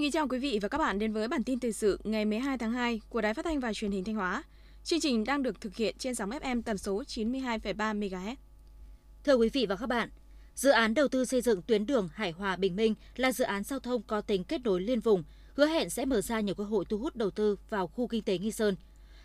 [0.00, 2.24] Xin kính chào quý vị và các bạn đến với bản tin thời sự ngày
[2.24, 4.42] 12 tháng 2 của Đài Phát thanh và Truyền hình Thanh Hóa.
[4.84, 8.36] Chương trình đang được thực hiện trên sóng FM tần số 92,3 MHz.
[9.24, 10.10] Thưa quý vị và các bạn,
[10.54, 13.64] dự án đầu tư xây dựng tuyến đường Hải Hòa Bình Minh là dự án
[13.64, 15.24] giao thông có tính kết nối liên vùng,
[15.54, 18.22] hứa hẹn sẽ mở ra nhiều cơ hội thu hút đầu tư vào khu kinh
[18.22, 18.76] tế Nghi Sơn.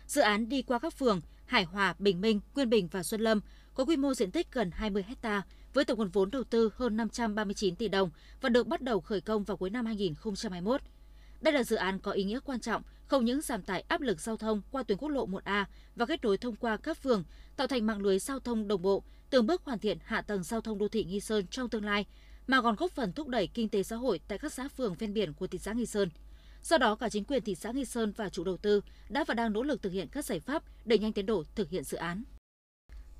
[0.06, 3.40] Dự án đi qua các phường Hải Hòa, Bình Minh, Nguyên Bình và Xuân Lâm
[3.74, 5.42] có quy mô diện tích gần 20 hectare
[5.76, 9.20] với tổng nguồn vốn đầu tư hơn 539 tỷ đồng và được bắt đầu khởi
[9.20, 10.80] công vào cuối năm 2021.
[11.40, 14.20] Đây là dự án có ý nghĩa quan trọng, không những giảm tải áp lực
[14.20, 15.64] giao thông qua tuyến quốc lộ 1A
[15.96, 17.24] và kết nối thông qua các phường,
[17.56, 20.60] tạo thành mạng lưới giao thông đồng bộ, từng bước hoàn thiện hạ tầng giao
[20.60, 22.06] thông đô thị Nghi Sơn trong tương lai,
[22.46, 25.14] mà còn góp phần thúc đẩy kinh tế xã hội tại các xã phường ven
[25.14, 26.08] biển của thị xã Nghi Sơn.
[26.62, 29.34] Do đó, cả chính quyền thị xã Nghi Sơn và chủ đầu tư đã và
[29.34, 31.96] đang nỗ lực thực hiện các giải pháp để nhanh tiến độ thực hiện dự
[31.96, 32.24] án.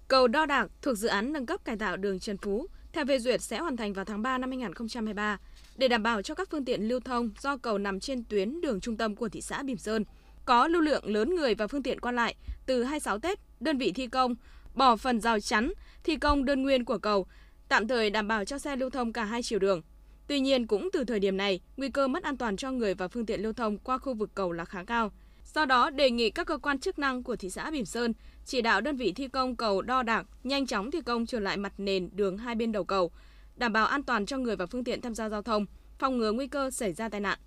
[0.09, 3.19] Cầu Đo Đạc thuộc dự án nâng cấp cải tạo đường Trần Phú, theo phê
[3.19, 5.39] duyệt sẽ hoàn thành vào tháng 3 năm 2023
[5.77, 8.81] để đảm bảo cho các phương tiện lưu thông do cầu nằm trên tuyến đường
[8.81, 10.05] trung tâm của thị xã Bỉm Sơn.
[10.45, 12.35] Có lưu lượng lớn người và phương tiện qua lại
[12.67, 14.35] từ 26 Tết, đơn vị thi công
[14.75, 15.73] bỏ phần rào chắn,
[16.05, 17.27] thi công đơn nguyên của cầu,
[17.69, 19.83] tạm thời đảm bảo cho xe lưu thông cả hai chiều đường.
[20.27, 23.09] Tuy nhiên, cũng từ thời điểm này, nguy cơ mất an toàn cho người và
[23.09, 25.13] phương tiện lưu thông qua khu vực cầu là khá cao.
[25.57, 28.13] Do đó, đề nghị các cơ quan chức năng của thị xã Bỉm Sơn
[28.45, 31.57] chỉ đạo đơn vị thi công cầu đo đạc nhanh chóng thi công trở lại
[31.57, 33.11] mặt nền đường hai bên đầu cầu,
[33.57, 35.67] đảm bảo an toàn cho người và phương tiện tham gia giao thông,
[35.99, 37.39] phòng ngừa nguy cơ xảy ra tai nạn.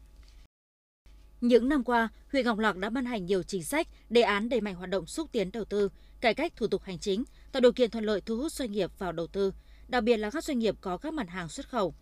[1.41, 4.61] Những năm qua, huyện Ngọc Lặc đã ban hành nhiều chính sách, đề án đẩy
[4.61, 5.89] mạnh hoạt động xúc tiến đầu tư,
[6.21, 8.91] cải cách thủ tục hành chính, tạo điều kiện thuận lợi thu hút doanh nghiệp
[8.99, 9.53] vào đầu tư,
[9.87, 11.93] đặc biệt là các doanh nghiệp có các mặt hàng xuất khẩu.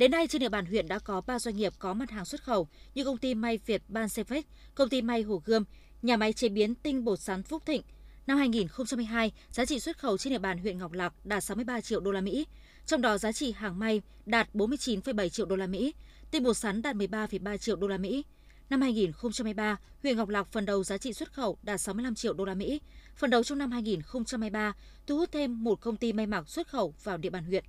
[0.00, 2.42] Đến nay, trên địa bàn huyện đã có 3 doanh nghiệp có mặt hàng xuất
[2.42, 4.42] khẩu như công ty may Việt Ban Sefex,
[4.74, 5.64] công ty may Hồ Gươm,
[6.02, 7.82] nhà máy chế biến tinh bột sắn Phúc Thịnh.
[8.26, 12.00] Năm 2022, giá trị xuất khẩu trên địa bàn huyện Ngọc Lặc đạt 63 triệu
[12.00, 12.46] đô la Mỹ,
[12.86, 15.94] trong đó giá trị hàng may đạt 49,7 triệu đô la Mỹ,
[16.30, 18.24] tinh bột sắn đạt 13,3 triệu đô la Mỹ.
[18.70, 22.44] Năm 2023, huyện Ngọc Lặc phần đầu giá trị xuất khẩu đạt 65 triệu đô
[22.44, 22.80] la Mỹ.
[23.16, 24.74] Phần đầu trong năm 2023,
[25.06, 27.64] thu hút thêm một công ty may mặc xuất khẩu vào địa bàn huyện.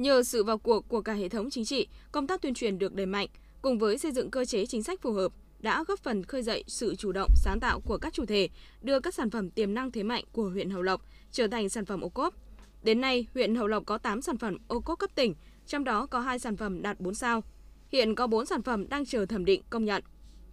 [0.00, 2.94] Nhờ sự vào cuộc của cả hệ thống chính trị, công tác tuyên truyền được
[2.94, 3.28] đẩy mạnh,
[3.62, 6.64] cùng với xây dựng cơ chế chính sách phù hợp, đã góp phần khơi dậy
[6.66, 8.48] sự chủ động, sáng tạo của các chủ thể,
[8.82, 11.84] đưa các sản phẩm tiềm năng thế mạnh của huyện Hậu Lộc trở thành sản
[11.84, 12.34] phẩm ô cốp.
[12.82, 15.34] Đến nay, huyện Hậu Lộc có 8 sản phẩm ô cốp cấp tỉnh,
[15.66, 17.42] trong đó có 2 sản phẩm đạt 4 sao.
[17.88, 20.02] Hiện có 4 sản phẩm đang chờ thẩm định công nhận.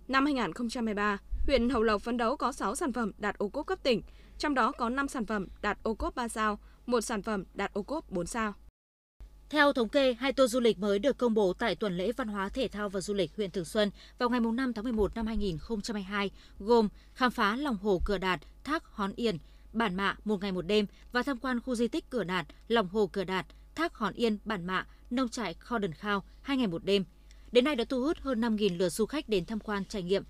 [0.07, 3.79] Năm 2023, huyện Hậu Lộc phấn đấu có 6 sản phẩm đạt ô cốp cấp
[3.83, 4.01] tỉnh,
[4.37, 7.73] trong đó có 5 sản phẩm đạt ô cốp 3 sao, một sản phẩm đạt
[7.73, 8.53] ô cốp 4 sao.
[9.49, 12.27] Theo thống kê, hai tour du lịch mới được công bố tại tuần lễ văn
[12.27, 15.27] hóa thể thao và du lịch huyện Thường Xuân vào ngày 5 tháng 11 năm
[15.27, 19.37] 2022, gồm khám phá lòng hồ Cửa Đạt, thác Hón Yên,
[19.73, 22.87] Bản Mạ một ngày một đêm và tham quan khu di tích Cửa Đạt, lòng
[22.87, 26.67] hồ Cửa Đạt, thác Hòn Yên, Bản Mạ, nông trại Kho Đần Khao hai ngày
[26.67, 27.03] một đêm.
[27.51, 30.23] Đến nay đã thu hút hơn 5.000 lượt du khách đến tham quan trải nghiệm.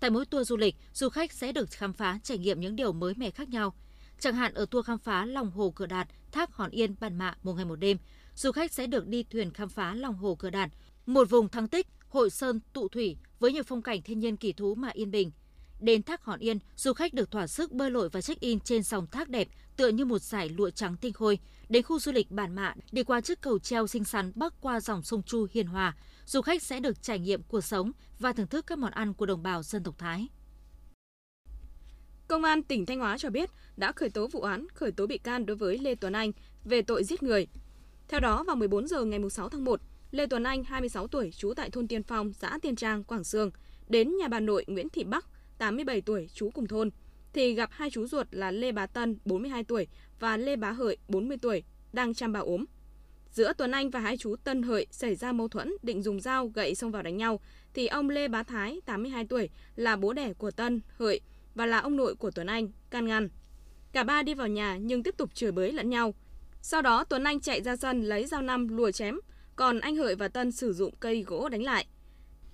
[0.00, 2.92] Tại mỗi tour du lịch, du khách sẽ được khám phá trải nghiệm những điều
[2.92, 3.74] mới mẻ khác nhau.
[4.18, 7.34] Chẳng hạn ở tour khám phá lòng hồ Cửa Đạt, thác Hòn Yên, Bản Mạ
[7.42, 7.98] một ngày một đêm,
[8.40, 10.70] du khách sẽ được đi thuyền khám phá lòng hồ Cửa Đạt,
[11.06, 14.52] một vùng thắng tích, hội sơn tụ thủy với nhiều phong cảnh thiên nhiên kỳ
[14.52, 15.30] thú mà yên bình.
[15.80, 19.06] Đến thác Hòn Yên, du khách được thỏa sức bơi lội và check-in trên dòng
[19.06, 21.38] thác đẹp tựa như một dải lụa trắng tinh khôi.
[21.68, 24.80] Đến khu du lịch Bản Mạ, đi qua chiếc cầu treo xinh xắn bắc qua
[24.80, 25.96] dòng sông Chu hiền hòa,
[26.26, 29.26] du khách sẽ được trải nghiệm cuộc sống và thưởng thức các món ăn của
[29.26, 30.28] đồng bào dân tộc Thái.
[32.28, 35.18] Công an tỉnh Thanh Hóa cho biết đã khởi tố vụ án, khởi tố bị
[35.18, 36.32] can đối với Lê Tuấn Anh
[36.64, 37.46] về tội giết người.
[38.10, 41.54] Theo đó, vào 14 giờ ngày 6 tháng 1, Lê Tuấn Anh, 26 tuổi, trú
[41.56, 43.50] tại thôn Tiên Phong, xã Tiên Trang, Quảng Sương,
[43.88, 45.26] đến nhà bà nội Nguyễn Thị Bắc,
[45.58, 46.90] 87 tuổi, trú cùng thôn,
[47.32, 49.86] thì gặp hai chú ruột là Lê Bá Tân, 42 tuổi
[50.20, 51.62] và Lê Bá Hợi, 40 tuổi,
[51.92, 52.64] đang chăm bà ốm.
[53.32, 56.46] Giữa Tuấn Anh và hai chú Tân Hợi xảy ra mâu thuẫn định dùng dao
[56.46, 57.40] gậy xông vào đánh nhau,
[57.74, 61.20] thì ông Lê Bá Thái, 82 tuổi, là bố đẻ của Tân, Hợi
[61.54, 63.28] và là ông nội của Tuấn Anh, can ngăn.
[63.92, 66.14] Cả ba đi vào nhà nhưng tiếp tục chửi bới lẫn nhau.
[66.62, 69.18] Sau đó Tuấn Anh chạy ra sân lấy dao năm lùa chém,
[69.56, 71.86] còn anh Hợi và Tân sử dụng cây gỗ đánh lại.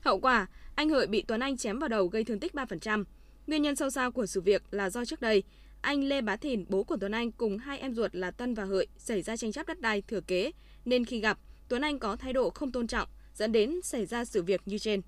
[0.00, 3.04] Hậu quả, anh Hợi bị Tuấn Anh chém vào đầu gây thương tích 3%.
[3.46, 5.42] Nguyên nhân sâu xa của sự việc là do trước đây,
[5.80, 8.64] anh Lê Bá Thìn, bố của Tuấn Anh cùng hai em ruột là Tân và
[8.64, 10.52] Hợi xảy ra tranh chấp đất đai thừa kế,
[10.84, 11.38] nên khi gặp,
[11.68, 14.78] Tuấn Anh có thái độ không tôn trọng, dẫn đến xảy ra sự việc như
[14.78, 15.00] trên.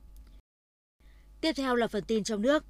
[1.40, 2.64] Tiếp theo là phần tin trong nước.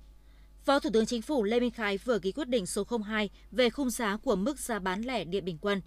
[0.64, 3.70] Phó Thủ tướng Chính phủ Lê Minh Khái vừa ký quyết định số 02 về
[3.70, 5.80] khung giá của mức giá bán lẻ điện bình quân.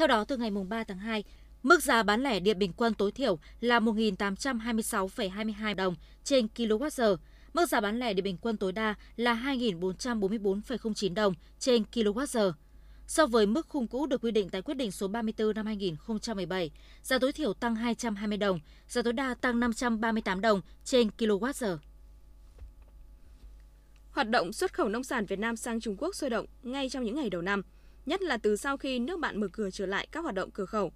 [0.00, 1.24] Theo đó, từ ngày 3 tháng 2,
[1.62, 5.94] mức giá bán lẻ điện bình quân tối thiểu là 1.826,22 đồng
[6.24, 7.16] trên kWh,
[7.54, 12.52] mức giá bán lẻ điện bình quân tối đa là 2.444,09 đồng trên kWh.
[13.06, 16.70] so với mức khung cũ được quy định tại quyết định số 34 năm 2017.
[17.02, 21.76] Giá tối thiểu tăng 220 đồng, giá tối đa tăng 538 đồng trên kWh.
[24.10, 27.04] Hoạt động xuất khẩu nông sản Việt Nam sang Trung Quốc sôi động ngay trong
[27.04, 27.62] những ngày đầu năm,
[28.06, 30.66] nhất là từ sau khi nước bạn mở cửa trở lại các hoạt động cửa
[30.66, 30.92] khẩu.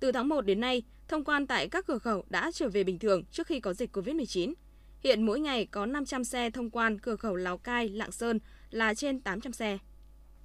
[0.00, 2.98] Từ tháng 1 đến nay, thông quan tại các cửa khẩu đã trở về bình
[2.98, 4.54] thường trước khi có dịch COVID-19.
[5.00, 8.38] Hiện mỗi ngày có 500 xe thông quan cửa khẩu Lào Cai, Lạng Sơn
[8.70, 9.78] là trên 800 xe.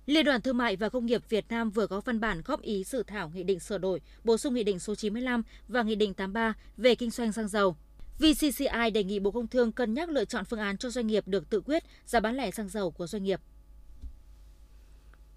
[0.06, 2.84] Liên đoàn Thương mại và Công nghiệp Việt Nam vừa có văn bản góp ý
[2.84, 6.14] dự thảo nghị định sửa đổi, bổ sung nghị định số 95 và nghị định
[6.14, 7.78] 83 về kinh doanh xăng dầu.
[8.20, 11.28] VCCI đề nghị Bộ Công Thương cân nhắc lựa chọn phương án cho doanh nghiệp
[11.28, 13.40] được tự quyết giá bán lẻ xăng dầu của doanh nghiệp.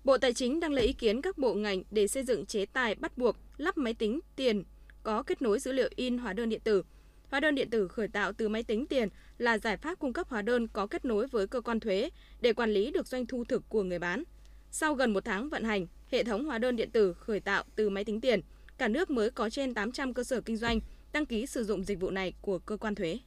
[0.04, 2.94] Bộ Tài chính đang lấy ý kiến các bộ ngành để xây dựng chế tài
[2.94, 4.64] bắt buộc lắp máy tính tiền
[5.02, 6.82] có kết nối dữ liệu in hóa đơn điện tử.
[7.30, 9.08] Hóa đơn điện tử khởi tạo từ máy tính tiền
[9.38, 12.10] là giải pháp cung cấp hóa đơn có kết nối với cơ quan thuế
[12.40, 14.22] để quản lý được doanh thu thực của người bán.
[14.70, 17.90] Sau gần một tháng vận hành, hệ thống hóa đơn điện tử khởi tạo từ
[17.90, 18.40] máy tính tiền,
[18.78, 20.80] cả nước mới có trên 800 cơ sở kinh doanh
[21.12, 23.18] đăng ký sử dụng dịch vụ này của cơ quan thuế.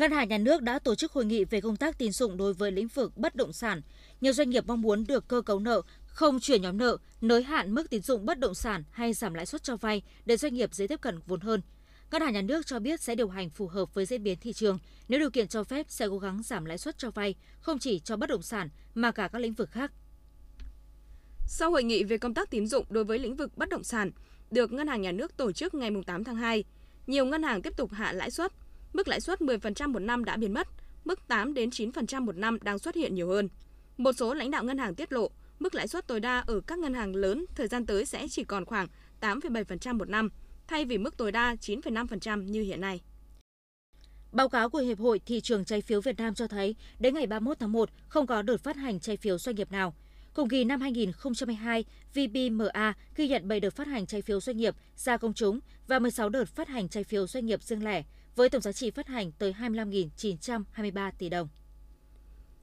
[0.00, 2.54] Ngân hàng Nhà nước đã tổ chức hội nghị về công tác tín dụng đối
[2.54, 3.82] với lĩnh vực bất động sản.
[4.20, 7.74] Nhiều doanh nghiệp mong muốn được cơ cấu nợ, không chuyển nhóm nợ, nới hạn
[7.74, 10.74] mức tín dụng bất động sản hay giảm lãi suất cho vay để doanh nghiệp
[10.74, 11.60] dễ tiếp cận vốn hơn.
[12.10, 14.52] Ngân hàng Nhà nước cho biết sẽ điều hành phù hợp với diễn biến thị
[14.52, 14.78] trường.
[15.08, 17.98] Nếu điều kiện cho phép sẽ cố gắng giảm lãi suất cho vay, không chỉ
[17.98, 19.92] cho bất động sản mà cả các lĩnh vực khác.
[21.46, 24.10] Sau hội nghị về công tác tín dụng đối với lĩnh vực bất động sản
[24.50, 26.64] được Ngân hàng Nhà nước tổ chức ngày 8 tháng 2,
[27.06, 28.52] nhiều ngân hàng tiếp tục hạ lãi suất.
[28.92, 30.68] Mức lãi suất 10% một năm đã biến mất,
[31.04, 33.48] mức 8 đến 9% một năm đang xuất hiện nhiều hơn.
[33.96, 36.78] Một số lãnh đạo ngân hàng tiết lộ, mức lãi suất tối đa ở các
[36.78, 38.86] ngân hàng lớn thời gian tới sẽ chỉ còn khoảng
[39.20, 40.28] 8,7% một năm,
[40.66, 43.00] thay vì mức tối đa 9,5% như hiện nay.
[44.32, 47.26] Báo cáo của Hiệp hội Thị trường trái phiếu Việt Nam cho thấy, đến ngày
[47.26, 49.94] 31 tháng 1 không có đợt phát hành trái phiếu doanh nghiệp nào.
[50.34, 51.84] Cùng kỳ năm 2022,
[52.14, 55.98] VBMA ghi nhận 7 đợt phát hành trái phiếu doanh nghiệp ra công chúng và
[55.98, 58.02] 16 đợt phát hành trái phiếu doanh nghiệp riêng lẻ,
[58.36, 61.48] với tổng giá trị phát hành tới 25.923 tỷ đồng.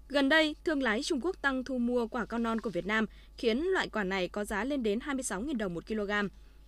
[0.10, 3.06] Gần đây, thương lái Trung Quốc tăng thu mua quả cao non của Việt Nam,
[3.38, 6.12] khiến loại quả này có giá lên đến 26.000 đồng một kg,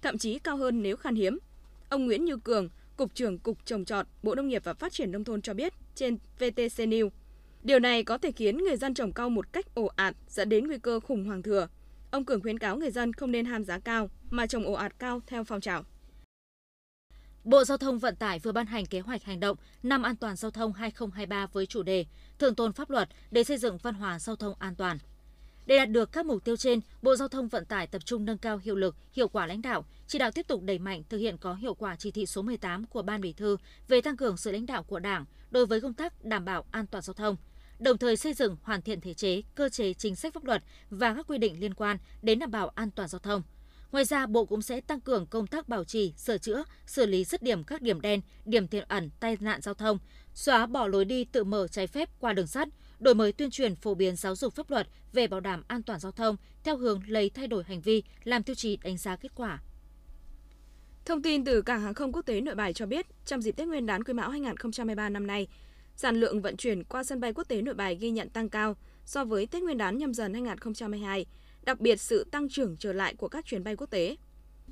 [0.02, 1.40] thậm chí cao hơn nếu khan hiếm.
[1.90, 5.12] Ông Nguyễn Như Cường, Cục trưởng Cục Trồng Trọt, Bộ Nông nghiệp và Phát triển
[5.12, 7.10] Nông thôn cho biết trên VTC News,
[7.64, 10.68] Điều này có thể khiến người dân trồng cao một cách ồ ạt dẫn đến
[10.68, 11.68] nguy cơ khủng hoảng thừa.
[12.12, 15.00] Ông Cường khuyến cáo người dân không nên ham giá cao mà trồng ồ ạt
[15.00, 15.84] cao theo phong trào.
[17.44, 20.36] Bộ Giao thông Vận tải vừa ban hành kế hoạch hành động năm an toàn
[20.36, 22.06] giao thông 2023 với chủ đề
[22.40, 24.98] Thượng tôn pháp luật để xây dựng văn hóa giao thông an toàn.
[25.66, 28.38] Để đạt được các mục tiêu trên, Bộ Giao thông Vận tải tập trung nâng
[28.38, 31.38] cao hiệu lực, hiệu quả lãnh đạo, chỉ đạo tiếp tục đẩy mạnh thực hiện
[31.38, 33.58] có hiệu quả chỉ thị số 18 của Ban Bí thư
[33.88, 36.88] về tăng cường sự lãnh đạo của Đảng đối với công tác đảm bảo an
[36.88, 37.36] toàn giao thông,
[37.80, 41.14] đồng thời xây dựng hoàn thiện thể chế, cơ chế chính sách pháp luật và
[41.14, 43.42] các quy định liên quan đến đảm bảo an toàn giao thông.
[43.92, 47.24] Ngoài ra, Bộ cũng sẽ tăng cường công tác bảo trì, sửa chữa, xử lý
[47.24, 50.00] dứt điểm các điểm đen, điểm tiềm ẩn tai nạn giao thông,
[50.34, 52.68] xóa bỏ lối đi tự mở trái phép qua đường sắt,
[53.00, 56.00] đổi mới tuyên truyền phổ biến giáo dục pháp luật về bảo đảm an toàn
[56.00, 59.32] giao thông theo hướng lấy thay đổi hành vi làm tiêu chí đánh giá kết
[59.36, 59.60] quả.
[61.06, 63.68] Thông tin từ Cảng hàng không quốc tế Nội Bài cho biết, trong dịp Tết
[63.68, 65.48] Nguyên đán Quý Mão 2023 năm nay,
[65.96, 68.76] sản lượng vận chuyển qua sân bay quốc tế Nội Bài ghi nhận tăng cao
[69.06, 71.26] so với Tết Nguyên đán nhâm dần 2022,
[71.70, 74.16] đặc biệt sự tăng trưởng trở lại của các chuyến bay quốc tế.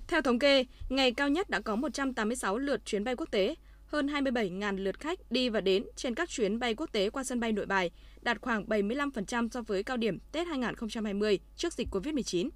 [0.08, 4.08] Theo thống kê, ngày cao nhất đã có 186 lượt chuyến bay quốc tế, hơn
[4.08, 7.52] 27.000 lượt khách đi và đến trên các chuyến bay quốc tế qua sân bay
[7.52, 12.50] Nội Bài, đạt khoảng 75% so với cao điểm Tết 2020 trước dịch COVID-19.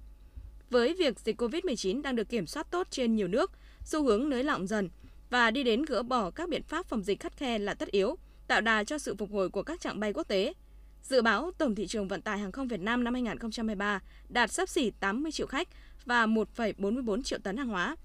[0.70, 3.50] Với việc dịch COVID-19 đang được kiểm soát tốt trên nhiều nước,
[3.84, 4.90] xu hướng nới lỏng dần
[5.30, 8.16] và đi đến gỡ bỏ các biện pháp phòng dịch khắt khe là tất yếu,
[8.48, 10.52] tạo đà cho sự phục hồi của các trạng bay quốc tế.
[11.02, 14.68] Dự báo tổng thị trường vận tải hàng không Việt Nam năm 2023 đạt sấp
[14.68, 15.68] xỉ 80 triệu khách
[16.04, 17.96] và 1,44 triệu tấn hàng hóa,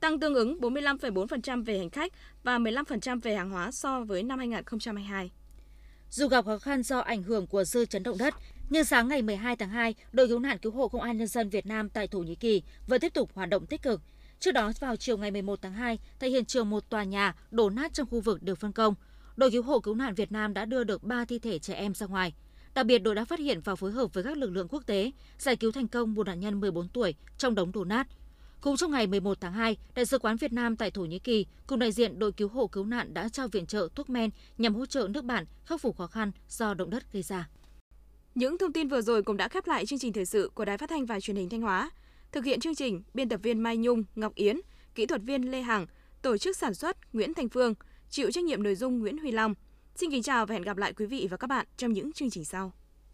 [0.00, 4.38] tăng tương ứng 45,4% về hành khách và 15% về hàng hóa so với năm
[4.38, 5.30] 2022.
[6.10, 8.34] Dù gặp khó khăn do ảnh hưởng của dư chấn động đất,
[8.70, 11.48] nhưng sáng ngày 12 tháng 2, đội cứu nạn cứu hộ Công an Nhân dân
[11.48, 14.00] Việt Nam tại Thổ Nhĩ Kỳ vẫn tiếp tục hoạt động tích cực.
[14.40, 17.70] Trước đó, vào chiều ngày 11 tháng 2, tại hiện trường một tòa nhà đổ
[17.70, 18.94] nát trong khu vực được phân công,
[19.40, 21.94] đội cứu hộ cứu nạn Việt Nam đã đưa được 3 thi thể trẻ em
[21.94, 22.34] ra ngoài.
[22.74, 25.10] Đặc biệt, đội đã phát hiện và phối hợp với các lực lượng quốc tế
[25.38, 28.06] giải cứu thành công một nạn nhân 14 tuổi trong đống đổ nát.
[28.60, 31.46] Cũng trong ngày 11 tháng 2, Đại sứ quán Việt Nam tại Thổ Nhĩ Kỳ
[31.66, 34.74] cùng đại diện đội cứu hộ cứu nạn đã trao viện trợ thuốc men nhằm
[34.74, 37.48] hỗ trợ nước bạn khắc phục khó khăn do động đất gây ra.
[38.34, 40.78] Những thông tin vừa rồi cũng đã khép lại chương trình thời sự của Đài
[40.78, 41.90] Phát thanh và Truyền hình Thanh Hóa.
[42.32, 44.60] Thực hiện chương trình, biên tập viên Mai Nhung, Ngọc Yến,
[44.94, 45.86] kỹ thuật viên Lê Hằng,
[46.22, 47.74] tổ chức sản xuất Nguyễn Thành Phương,
[48.10, 49.54] chịu trách nhiệm nội dung Nguyễn Huy Long.
[49.94, 52.30] Xin kính chào và hẹn gặp lại quý vị và các bạn trong những chương
[52.30, 52.72] trình sau.